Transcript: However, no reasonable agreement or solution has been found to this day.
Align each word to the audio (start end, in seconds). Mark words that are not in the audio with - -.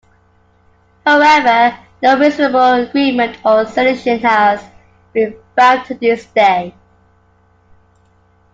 However, 1.05 1.77
no 2.01 2.17
reasonable 2.17 2.73
agreement 2.73 3.37
or 3.45 3.67
solution 3.67 4.17
has 4.21 4.59
been 5.13 5.37
found 5.55 5.85
to 5.89 5.93
this 5.93 6.25
day. 6.25 6.73